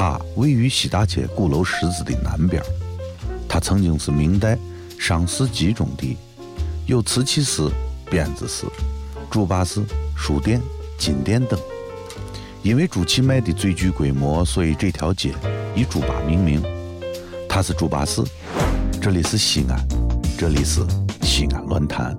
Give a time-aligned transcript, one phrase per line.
[0.00, 2.62] 它位于西大街鼓楼十字的南边，
[3.46, 4.56] 它曾经是明代
[4.98, 6.16] 商市集中地，
[6.86, 7.68] 有瓷器市、
[8.10, 8.64] 鞭子市、
[9.30, 9.84] 珠八市、
[10.16, 10.58] 书店、
[10.96, 11.60] 金店等。
[12.62, 15.34] 因为朱漆卖的最具规模，所以这条街
[15.76, 16.62] 以朱八命名。
[17.46, 18.22] 它是朱八市，
[19.02, 19.86] 这里是西安，
[20.38, 20.80] 这里是
[21.20, 22.16] 西安论坛。